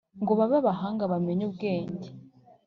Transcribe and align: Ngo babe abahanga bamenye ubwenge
Ngo 0.21 0.31
babe 0.39 0.55
abahanga 0.61 1.03
bamenye 1.11 1.43
ubwenge 1.49 2.09